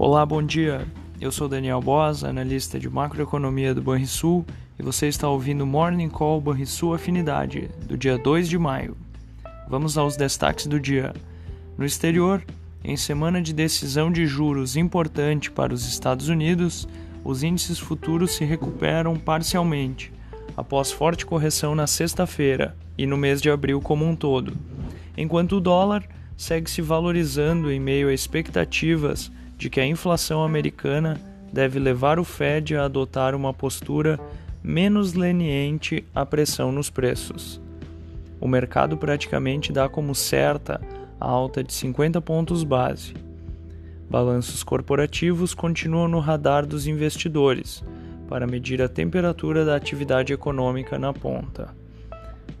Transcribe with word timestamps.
Olá, 0.00 0.24
bom 0.24 0.40
dia. 0.40 0.86
Eu 1.20 1.32
sou 1.32 1.48
Daniel 1.48 1.80
Boas, 1.80 2.22
analista 2.22 2.78
de 2.78 2.88
macroeconomia 2.88 3.74
do 3.74 3.82
Banrisul, 3.82 4.46
e 4.78 4.82
você 4.82 5.08
está 5.08 5.28
ouvindo 5.28 5.66
Morning 5.66 6.08
Call 6.08 6.40
Banrisul 6.40 6.94
Afinidade, 6.94 7.68
do 7.84 7.98
dia 7.98 8.16
2 8.16 8.48
de 8.48 8.56
maio. 8.56 8.96
Vamos 9.68 9.98
aos 9.98 10.16
destaques 10.16 10.68
do 10.68 10.78
dia. 10.78 11.12
No 11.76 11.84
exterior, 11.84 12.44
em 12.84 12.96
semana 12.96 13.42
de 13.42 13.52
decisão 13.52 14.08
de 14.12 14.24
juros 14.24 14.76
importante 14.76 15.50
para 15.50 15.74
os 15.74 15.84
Estados 15.84 16.28
Unidos, 16.28 16.86
os 17.24 17.42
índices 17.42 17.80
futuros 17.80 18.30
se 18.36 18.44
recuperam 18.44 19.16
parcialmente, 19.16 20.12
após 20.56 20.92
forte 20.92 21.26
correção 21.26 21.74
na 21.74 21.88
sexta-feira 21.88 22.76
e 22.96 23.04
no 23.04 23.16
mês 23.16 23.42
de 23.42 23.50
abril 23.50 23.80
como 23.80 24.06
um 24.06 24.14
todo, 24.14 24.56
enquanto 25.16 25.56
o 25.56 25.60
dólar 25.60 26.08
segue 26.36 26.70
se 26.70 26.80
valorizando 26.80 27.68
em 27.68 27.80
meio 27.80 28.08
a 28.08 28.14
expectativas 28.14 29.28
de 29.58 29.68
que 29.68 29.80
a 29.80 29.86
inflação 29.86 30.42
americana 30.42 31.20
deve 31.52 31.78
levar 31.78 32.18
o 32.18 32.24
Fed 32.24 32.76
a 32.76 32.84
adotar 32.84 33.34
uma 33.34 33.52
postura 33.52 34.18
menos 34.62 35.14
leniente 35.14 36.04
à 36.14 36.24
pressão 36.24 36.70
nos 36.70 36.88
preços. 36.88 37.60
O 38.40 38.46
mercado 38.46 38.96
praticamente 38.96 39.72
dá 39.72 39.88
como 39.88 40.14
certa 40.14 40.80
a 41.20 41.26
alta 41.26 41.64
de 41.64 41.72
50 41.72 42.20
pontos 42.20 42.62
base. 42.62 43.14
Balanços 44.08 44.62
corporativos 44.62 45.52
continuam 45.54 46.06
no 46.06 46.20
radar 46.20 46.64
dos 46.64 46.86
investidores 46.86 47.82
para 48.28 48.46
medir 48.46 48.80
a 48.80 48.88
temperatura 48.88 49.64
da 49.64 49.74
atividade 49.74 50.32
econômica 50.32 50.98
na 50.98 51.12
ponta. 51.12 51.74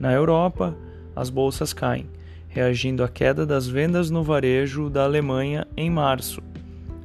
Na 0.00 0.12
Europa, 0.12 0.76
as 1.14 1.30
bolsas 1.30 1.72
caem, 1.72 2.06
reagindo 2.48 3.04
à 3.04 3.08
queda 3.08 3.46
das 3.46 3.68
vendas 3.68 4.10
no 4.10 4.22
varejo 4.22 4.90
da 4.90 5.04
Alemanha 5.04 5.66
em 5.76 5.90
março, 5.90 6.42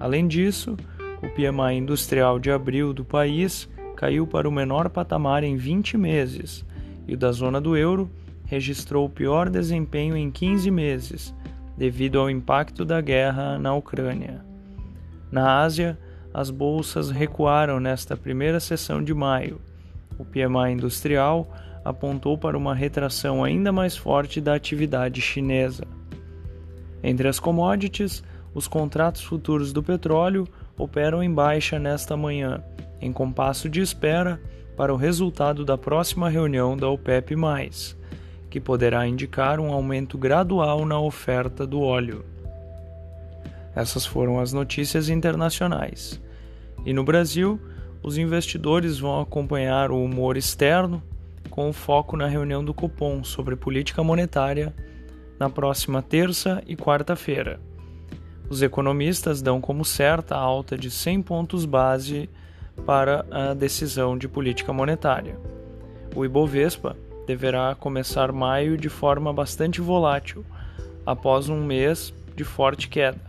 Além 0.00 0.28
disso, 0.28 0.76
o 1.22 1.28
PMI 1.28 1.76
industrial 1.76 2.38
de 2.38 2.50
abril 2.50 2.92
do 2.92 3.04
país 3.04 3.68
caiu 3.96 4.26
para 4.26 4.48
o 4.48 4.52
menor 4.52 4.88
patamar 4.88 5.42
em 5.42 5.56
20 5.56 5.98
meses 5.98 6.64
e 7.06 7.14
o 7.14 7.16
da 7.16 7.32
zona 7.32 7.60
do 7.60 7.76
euro 7.76 8.08
registrou 8.44 9.06
o 9.06 9.10
pior 9.10 9.50
desempenho 9.50 10.16
em 10.16 10.30
15 10.30 10.70
meses, 10.70 11.34
devido 11.76 12.18
ao 12.18 12.30
impacto 12.30 12.84
da 12.84 13.00
guerra 13.00 13.58
na 13.58 13.74
Ucrânia. 13.74 14.44
Na 15.30 15.60
Ásia, 15.60 15.98
as 16.32 16.50
bolsas 16.50 17.10
recuaram 17.10 17.80
nesta 17.80 18.16
primeira 18.16 18.60
sessão 18.60 19.02
de 19.02 19.12
maio. 19.12 19.60
O 20.18 20.24
PMI 20.24 20.72
industrial 20.72 21.48
apontou 21.84 22.38
para 22.38 22.56
uma 22.56 22.74
retração 22.74 23.42
ainda 23.42 23.72
mais 23.72 23.96
forte 23.96 24.40
da 24.40 24.54
atividade 24.54 25.20
chinesa. 25.20 25.84
Entre 27.02 27.28
as 27.28 27.38
commodities, 27.38 28.22
os 28.58 28.66
contratos 28.66 29.22
futuros 29.22 29.72
do 29.72 29.82
petróleo 29.82 30.46
operam 30.76 31.22
em 31.22 31.32
baixa 31.32 31.78
nesta 31.78 32.16
manhã, 32.16 32.60
em 33.00 33.12
compasso 33.12 33.68
de 33.68 33.80
espera 33.80 34.40
para 34.76 34.92
o 34.92 34.96
resultado 34.96 35.64
da 35.64 35.78
próxima 35.78 36.28
reunião 36.28 36.76
da 36.76 36.88
OPEP, 36.88 37.36
que 38.50 38.60
poderá 38.60 39.06
indicar 39.06 39.60
um 39.60 39.72
aumento 39.72 40.18
gradual 40.18 40.84
na 40.84 40.98
oferta 40.98 41.64
do 41.64 41.80
óleo. 41.80 42.24
Essas 43.76 44.04
foram 44.04 44.40
as 44.40 44.52
notícias 44.52 45.08
internacionais. 45.08 46.20
E 46.84 46.92
no 46.92 47.04
Brasil, 47.04 47.60
os 48.02 48.18
investidores 48.18 48.98
vão 48.98 49.20
acompanhar 49.20 49.92
o 49.92 50.02
humor 50.02 50.36
externo 50.36 51.00
com 51.48 51.72
foco 51.72 52.16
na 52.16 52.26
reunião 52.26 52.64
do 52.64 52.74
Copom 52.74 53.22
sobre 53.22 53.54
política 53.54 54.02
monetária 54.02 54.74
na 55.38 55.48
próxima 55.48 56.02
terça 56.02 56.60
e 56.66 56.76
quarta-feira. 56.76 57.60
Os 58.48 58.62
economistas 58.62 59.42
dão 59.42 59.60
como 59.60 59.84
certa 59.84 60.34
a 60.34 60.40
alta 60.40 60.76
de 60.76 60.90
100 60.90 61.22
pontos 61.22 61.64
base 61.66 62.30
para 62.86 63.26
a 63.30 63.52
decisão 63.52 64.16
de 64.16 64.26
política 64.26 64.72
monetária. 64.72 65.38
O 66.16 66.24
Ibovespa 66.24 66.96
deverá 67.26 67.74
começar 67.74 68.32
maio 68.32 68.78
de 68.78 68.88
forma 68.88 69.32
bastante 69.32 69.82
volátil, 69.82 70.44
após 71.04 71.48
um 71.48 71.62
mês 71.62 72.14
de 72.34 72.44
forte 72.44 72.88
queda. 72.88 73.20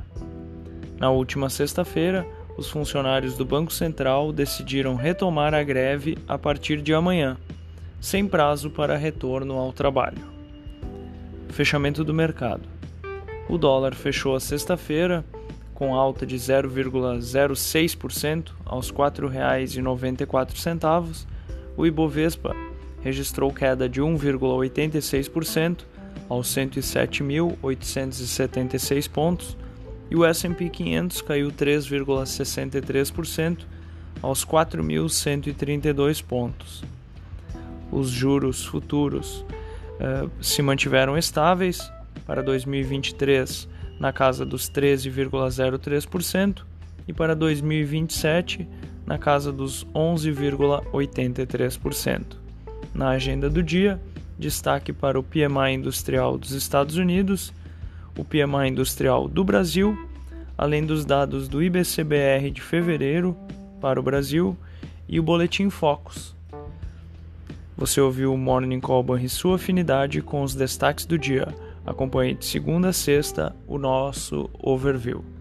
Na 0.98 1.10
última 1.10 1.50
sexta-feira, 1.50 2.26
os 2.58 2.70
funcionários 2.70 3.36
do 3.38 3.46
Banco 3.46 3.72
Central 3.74 4.32
decidiram 4.32 4.96
retomar 4.96 5.54
a 5.54 5.64
greve 5.64 6.18
a 6.28 6.38
partir 6.38 6.82
de 6.82 6.94
amanhã, 6.94 7.38
sem 8.00 8.28
prazo 8.28 8.70
para 8.70 8.98
retorno 8.98 9.58
ao 9.58 9.74
trabalho. 9.74 10.28
Fechamento 11.50 12.04
do 12.04 12.14
mercado. 12.14 12.79
O 13.50 13.58
dólar 13.58 13.94
fechou 13.96 14.36
a 14.36 14.40
sexta-feira 14.40 15.26
com 15.74 15.96
alta 15.96 16.24
de 16.24 16.36
0,06% 16.36 18.52
aos 18.64 18.90
R$ 18.90 18.98
4,94. 18.98 21.26
O 21.76 21.88
Ibovespa 21.88 22.56
registrou 23.02 23.52
queda 23.52 23.90
de 23.90 24.02
1,86% 24.02 25.80
aos 26.30 26.48
107.876 26.50 29.10
pontos 29.10 29.58
e 30.12 30.16
o 30.16 30.24
S&P 30.24 30.70
500 30.70 31.24
caiu 31.24 31.52
3,63% 31.52 33.66
aos 34.22 34.46
4.132 34.46 36.24
pontos. 36.24 36.84
Os 37.92 38.12
juros 38.12 38.64
futuros 38.64 39.44
uh, 39.96 40.30
se 40.40 40.62
mantiveram 40.62 41.18
estáveis 41.18 41.92
para 42.30 42.42
2023 42.44 43.68
na 44.00 44.14
casa 44.14 44.46
dos 44.46 44.70
13,03% 44.70 46.62
e 47.08 47.14
para 47.14 47.36
2027 47.36 48.70
na 49.04 49.18
casa 49.18 49.52
dos 49.52 49.84
11,83%. 49.96 52.38
Na 52.94 53.10
agenda 53.10 53.50
do 53.50 53.64
dia, 53.64 54.00
destaque 54.38 54.94
para 54.94 55.20
o 55.20 55.24
PMI 55.24 55.74
industrial 55.74 56.38
dos 56.38 56.52
Estados 56.52 56.98
Unidos, 56.98 57.52
o 58.16 58.24
PMI 58.24 58.68
industrial 58.68 59.28
do 59.28 59.44
Brasil, 59.44 59.98
além 60.56 60.86
dos 60.86 61.04
dados 61.04 61.48
do 61.48 61.64
IBCBR 61.64 62.52
de 62.52 62.62
fevereiro 62.62 63.36
para 63.82 64.00
o 64.00 64.04
Brasil 64.04 64.56
e 65.08 65.20
o 65.20 65.24
boletim 65.24 65.72
Focus. 65.72 66.36
Você 67.76 68.00
ouviu 68.00 68.32
o 68.32 68.38
Morning 68.38 68.80
Call 68.80 69.18
e 69.18 69.28
sua 69.28 69.56
afinidade 69.56 70.22
com 70.22 70.44
os 70.44 70.54
destaques 70.54 71.08
do 71.08 71.18
dia. 71.18 71.48
Acompanhe 71.90 72.36
de 72.36 72.46
segunda 72.46 72.90
a 72.90 72.94
sexta 72.94 73.56
o 73.68 73.80
nosso 73.80 74.48
overview. 74.62 75.39